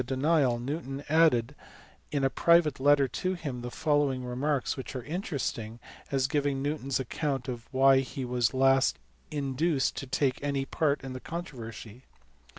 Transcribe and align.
denial 0.07 0.57
Newton 0.57 1.03
added 1.09 1.53
in 2.11 2.23
a 2.23 2.29
private 2.31 2.79
letter 2.79 3.07
to 3.07 3.35
him 3.35 3.61
the 3.61 3.69
following 3.69 4.25
remarks 4.25 4.75
which 4.75 4.95
are 4.95 5.03
interesting 5.03 5.79
as 6.11 6.25
giving 6.25 6.59
Newton 6.59 6.87
s 6.89 6.99
account 6.99 7.47
of 7.47 7.71
why 7.71 7.99
he 7.99 8.25
was 8.25 8.49
at 8.49 8.55
last 8.55 8.97
induced 9.29 9.95
to 9.97 10.07
take 10.07 10.41
any 10.43 10.65
part 10.65 11.03
in 11.03 11.13
the 11.13 11.19
con 11.19 11.43
troversy. 11.43 12.01